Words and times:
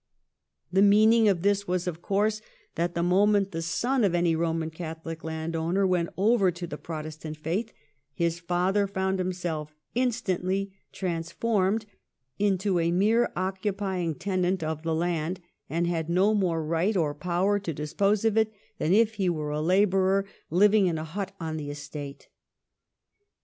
The 0.71 0.81
meaning 0.81 1.27
of 1.29 1.43
this 1.43 1.67
was, 1.67 1.85
of 1.85 2.01
course, 2.01 2.41
that 2.73 2.95
the 2.95 3.03
moment 3.03 3.51
the 3.51 3.61
son 3.61 4.03
of 4.03 4.15
any 4.15 4.35
Eoman 4.35 4.73
Catholic 4.73 5.23
landowner 5.23 5.85
went 5.85 6.09
over 6.17 6.49
to 6.49 6.65
the 6.65 6.79
Pro 6.79 7.03
testant 7.03 7.43
Church, 7.43 7.69
his 8.11 8.39
father 8.39 8.87
found 8.87 9.19
himself 9.19 9.75
instantly 9.93 10.73
transformed 10.91 11.85
into 12.39 12.79
a 12.79 12.89
mere 12.89 13.31
occupying 13.35 14.15
tenant 14.15 14.63
of 14.63 14.81
the 14.81 14.95
land, 14.95 15.39
and 15.69 15.85
had 15.85 16.09
no 16.09 16.33
more 16.33 16.65
right 16.65 16.97
or 16.97 17.13
power 17.13 17.59
to 17.59 17.71
dispose 17.71 18.25
of 18.25 18.35
it 18.37 18.51
than 18.79 18.93
if 18.95 19.13
he 19.21 19.29
were 19.29 19.51
a 19.51 19.61
labourer 19.61 20.25
living 20.49 20.87
in 20.87 20.97
a 20.97 21.03
hut 21.05 21.31
on 21.39 21.57
the 21.57 21.69
estate. 21.69 22.27